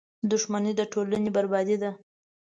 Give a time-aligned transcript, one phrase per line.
[0.31, 1.91] •دښمني د ټولنې بربادي ده.